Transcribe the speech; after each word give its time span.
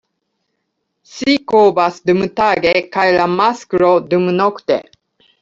Ŝi 1.15 1.35
kovas 1.53 1.99
dumtage 2.11 2.73
kaj 2.97 3.05
la 3.19 3.29
masklo 3.35 3.93
dumnokte. 4.09 4.81